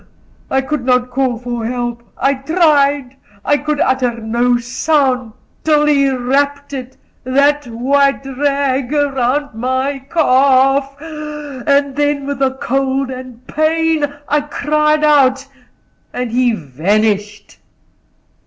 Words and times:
I 0.49 0.61
could 0.61 0.83
not 0.83 1.11
call 1.11 1.37
for 1.37 1.63
help 1.63 2.01
I 2.17 2.33
tried, 2.33 3.17
I 3.45 3.57
could 3.57 3.79
utter 3.79 4.15
no 4.19 4.57
sound, 4.57 5.33
till 5.63 5.85
he 5.85 6.09
wrapped 6.09 6.73
it 6.73 6.97
that 7.23 7.67
white 7.67 8.25
rag 8.25 8.91
round 8.91 9.53
my 9.53 9.99
calf, 10.11 10.97
and 10.99 11.95
then, 11.95 12.25
with 12.25 12.39
the 12.39 12.53
cold 12.59 13.11
and 13.11 13.45
pain, 13.45 14.11
I 14.27 14.41
cried 14.41 15.03
out, 15.03 15.45
and 16.11 16.31
he 16.31 16.53
vanished." 16.53 17.59